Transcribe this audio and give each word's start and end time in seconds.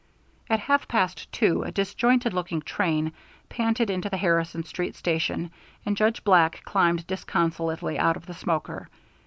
At 0.49 0.61
half 0.61 0.87
past 0.87 1.31
two 1.31 1.61
a 1.61 1.69
disjointed 1.71 2.33
looking 2.33 2.63
train 2.63 3.13
panted 3.49 3.91
into 3.91 4.09
the 4.09 4.17
Harrison 4.17 4.63
Street 4.63 4.95
Station, 4.95 5.51
and 5.85 5.95
Judge 5.95 6.23
Black 6.23 6.63
climbed 6.65 7.05
disconsolately 7.05 7.99
out 7.99 8.17
of 8.17 8.25
the 8.25 8.33
smoker. 8.33 8.89